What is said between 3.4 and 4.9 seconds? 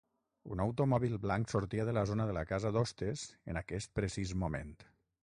en aquest precís moment.